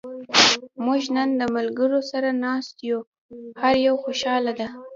موږ 0.85 1.01
نن 1.15 1.29
د 1.39 1.41
ملګرو 1.55 1.99
سره 2.11 2.29
ناست 2.43 2.75
یو. 2.89 2.99
هر 3.61 3.75
یو 3.87 3.95
خوشحاله 4.03 4.51
دا. 4.59 4.67